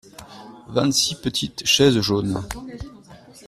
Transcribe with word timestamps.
Vingt-six 0.69 1.13
petites 1.13 1.63
chaises 1.63 2.01
jaunes. 2.01 2.41